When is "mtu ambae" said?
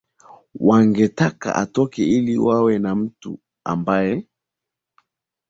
2.95-4.27